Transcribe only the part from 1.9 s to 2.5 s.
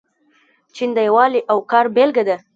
بیلګه ده.